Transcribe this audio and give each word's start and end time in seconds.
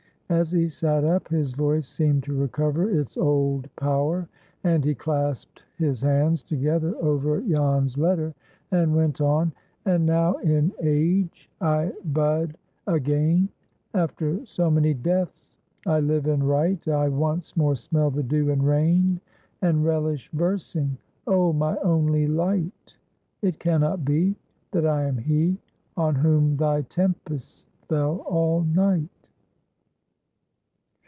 As 0.33 0.53
he 0.53 0.69
sat 0.69 1.03
up, 1.03 1.27
his 1.27 1.51
voice 1.51 1.85
seemed 1.85 2.23
to 2.23 2.33
recover 2.33 2.89
its 2.89 3.17
old 3.17 3.67
power, 3.75 4.29
and 4.63 4.81
he 4.81 4.95
clasped 4.95 5.63
his 5.77 5.99
hands 5.99 6.41
together 6.41 6.95
over 7.03 7.41
Jan's 7.41 7.97
letter, 7.97 8.33
and 8.71 8.95
went 8.95 9.19
on:— 9.19 9.51
"And 9.83 10.05
now 10.05 10.35
in 10.35 10.71
age 10.81 11.49
I 11.59 11.91
bud 12.13 12.55
again, 12.87 13.49
After 13.93 14.45
so 14.45 14.71
many 14.71 14.93
deaths 14.93 15.57
I 15.85 15.99
live 15.99 16.27
and 16.27 16.47
write; 16.47 16.87
I 16.87 17.09
once 17.09 17.57
more 17.57 17.75
smell 17.75 18.09
the 18.09 18.23
dew 18.23 18.51
and 18.51 18.65
rain, 18.65 19.19
And 19.61 19.83
relish 19.83 20.29
versing: 20.31 20.97
O 21.27 21.51
my 21.51 21.75
only 21.79 22.25
Light! 22.27 22.95
It 23.41 23.59
cannot 23.59 24.05
be 24.05 24.37
That 24.71 24.85
I 24.87 25.03
am 25.03 25.17
he 25.17 25.57
On 25.97 26.15
whom 26.15 26.55
Thy 26.55 26.83
tempests 26.83 27.65
fell 27.81 28.19
all 28.25 28.61
night!" 28.63 29.09